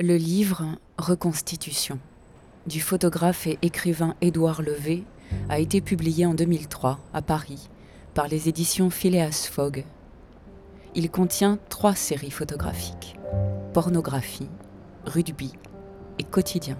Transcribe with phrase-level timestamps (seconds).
[0.00, 0.64] Le livre
[0.98, 2.00] Reconstitution
[2.66, 5.04] du photographe et écrivain Édouard Levé
[5.48, 7.70] a été publié en 2003 à Paris
[8.12, 9.84] par les éditions Phileas Fogg.
[10.96, 13.14] Il contient trois séries photographiques
[13.72, 14.48] pornographie,
[15.04, 15.52] rugby
[16.18, 16.76] et quotidien.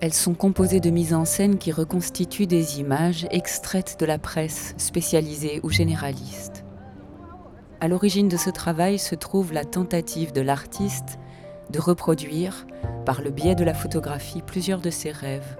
[0.00, 4.74] Elles sont composées de mises en scène qui reconstituent des images extraites de la presse
[4.78, 6.64] spécialisée ou généraliste.
[7.80, 11.20] À l'origine de ce travail se trouve la tentative de l'artiste
[11.70, 12.66] de reproduire,
[13.04, 15.56] par le biais de la photographie, plusieurs de ses rêves.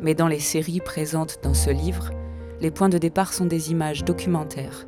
[0.00, 2.10] Mais dans les séries présentes dans ce livre,
[2.60, 4.86] les points de départ sont des images documentaires,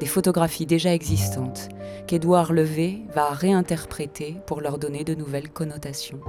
[0.00, 1.68] des photographies déjà existantes,
[2.06, 6.20] qu'Édouard Levé va réinterpréter pour leur donner de nouvelles connotations.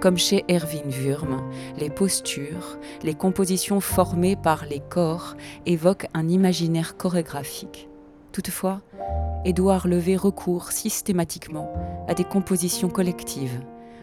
[0.00, 1.42] Comme chez Erwin Wurm,
[1.78, 7.89] les postures, les compositions formées par les corps évoquent un imaginaire chorégraphique.
[8.32, 8.80] Toutefois,
[9.44, 11.72] Édouard Levé recourt systématiquement
[12.06, 13.60] à des compositions collectives,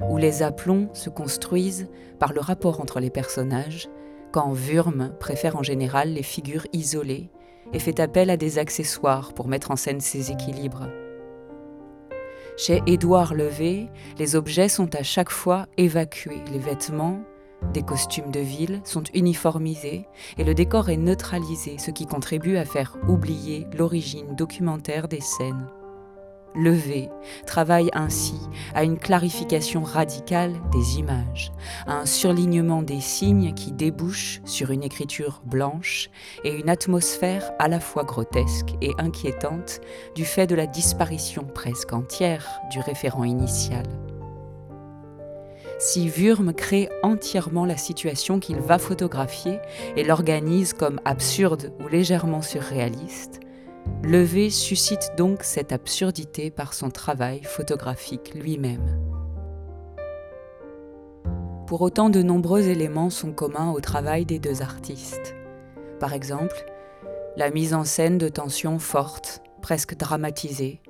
[0.09, 1.88] où les aplombs se construisent
[2.19, 3.89] par le rapport entre les personnages,
[4.31, 7.30] quand Wurm préfère en général les figures isolées
[7.73, 10.88] et fait appel à des accessoires pour mettre en scène ses équilibres.
[12.58, 17.19] Chez Édouard Levé, les objets sont à chaque fois évacués, les vêtements,
[17.73, 22.66] des costumes de ville sont uniformisés et le décor est neutralisé, ce qui contribue à
[22.66, 25.67] faire oublier l'origine documentaire des scènes.
[26.55, 27.09] Levé
[27.45, 28.39] travaille ainsi
[28.73, 31.52] à une clarification radicale des images,
[31.85, 36.09] à un surlignement des signes qui débouchent sur une écriture blanche
[36.44, 39.81] et une atmosphère à la fois grotesque et inquiétante
[40.16, 43.85] du fait de la disparition presque entière du référent initial
[45.80, 49.59] si Wurm crée entièrement la situation qu'il va photographier
[49.95, 53.39] et l'organise comme absurde ou légèrement surréaliste,
[54.03, 59.00] Levé suscite donc cette absurdité par son travail photographique lui-même.
[61.67, 65.35] Pour autant, de nombreux éléments sont communs au travail des deux artistes.
[66.00, 66.66] Par exemple,
[67.35, 70.81] la mise en scène de tensions fortes, presque dramatisées,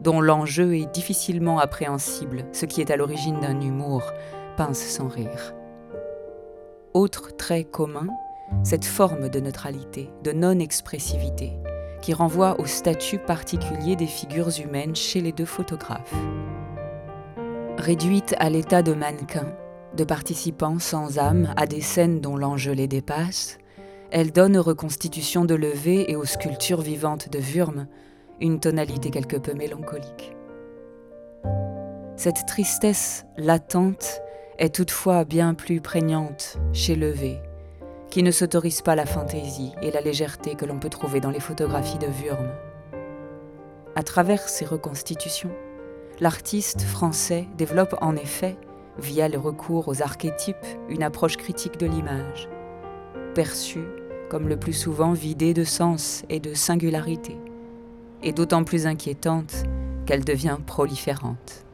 [0.00, 4.02] dont l'enjeu est difficilement appréhensible, ce qui est à l'origine d'un humour
[4.56, 5.54] pince sans rire.
[6.92, 8.06] Autre trait commun,
[8.62, 11.52] cette forme de neutralité, de non-expressivité,
[12.02, 16.14] qui renvoie au statut particulier des figures humaines chez les deux photographes.
[17.78, 19.46] Réduite à l'état de mannequin,
[19.96, 23.58] de participants sans âme à des scènes dont l'enjeu les dépasse,
[24.10, 27.86] elle donne aux reconstitutions de Levé et aux sculptures vivantes de Wurm
[28.44, 30.36] une tonalité quelque peu mélancolique.
[32.16, 34.20] Cette tristesse latente
[34.58, 37.40] est toutefois bien plus prégnante chez Levé,
[38.10, 41.40] qui ne s'autorise pas la fantaisie et la légèreté que l'on peut trouver dans les
[41.40, 42.50] photographies de Wurm.
[43.96, 45.50] À travers ces reconstitutions,
[46.20, 48.56] l'artiste français développe en effet,
[48.98, 52.50] via le recours aux archétypes, une approche critique de l'image,
[53.34, 53.88] perçue
[54.28, 57.38] comme le plus souvent vidée de sens et de singularité,
[58.24, 59.64] et d'autant plus inquiétante
[60.06, 61.64] qu'elle devient proliférante.